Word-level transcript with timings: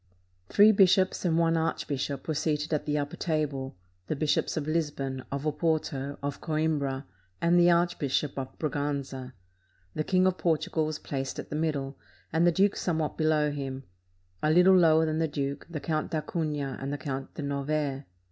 Three 0.49 0.71
bishops 0.71 1.25
and 1.25 1.37
one 1.37 1.55
archbishop 1.55 2.27
were 2.27 2.33
seated 2.33 2.73
at 2.73 2.87
the 2.87 2.97
upper 2.97 3.15
table: 3.17 3.75
the 4.07 4.15
Bishops 4.15 4.57
of 4.57 4.65
Lisbon, 4.67 5.23
of 5.31 5.45
Oporto, 5.45 6.17
of 6.23 6.41
Coimbra, 6.41 7.05
and 7.39 7.59
the 7.59 7.69
Archbishop 7.69 8.35
of 8.39 8.57
Braganza. 8.57 9.33
The 9.93 10.03
King 10.03 10.25
of 10.25 10.39
Portugal 10.39 10.87
was 10.87 10.97
placed 10.97 11.37
at 11.37 11.51
the 11.51 11.55
middle, 11.55 11.99
and 12.33 12.47
the 12.47 12.51
duke 12.51 12.75
somewhat 12.77 13.15
below 13.15 13.51
him; 13.51 13.83
a 14.41 14.47
Httle 14.47 14.75
lower 14.79 15.05
than 15.05 15.19
the 15.19 15.27
duke, 15.27 15.67
the 15.69 15.79
Count 15.79 16.09
d'Acunha 16.09 16.79
and 16.81 16.91
the 16.91 16.97
Count 16.97 17.35
de 17.35 17.43
Novaire. 17.43 18.05